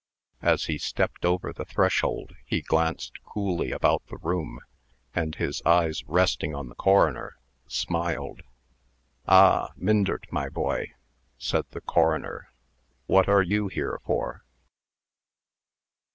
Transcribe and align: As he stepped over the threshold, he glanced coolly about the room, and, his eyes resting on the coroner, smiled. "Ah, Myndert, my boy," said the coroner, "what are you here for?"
As 0.41 0.65
he 0.65 0.79
stepped 0.79 1.25
over 1.25 1.53
the 1.53 1.63
threshold, 1.63 2.35
he 2.43 2.63
glanced 2.63 3.21
coolly 3.23 3.69
about 3.71 4.01
the 4.07 4.17
room, 4.17 4.59
and, 5.13 5.35
his 5.35 5.61
eyes 5.63 6.03
resting 6.07 6.55
on 6.55 6.69
the 6.69 6.73
coroner, 6.73 7.37
smiled. 7.67 8.41
"Ah, 9.27 9.73
Myndert, 9.77 10.25
my 10.31 10.49
boy," 10.49 10.93
said 11.37 11.65
the 11.69 11.81
coroner, 11.81 12.49
"what 13.05 13.29
are 13.29 13.43
you 13.43 13.67
here 13.67 13.99
for?" 14.03 14.43